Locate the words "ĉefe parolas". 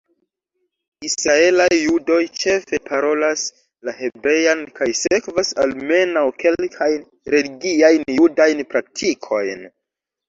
2.43-3.43